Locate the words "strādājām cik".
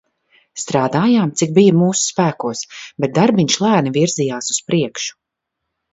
0.61-1.51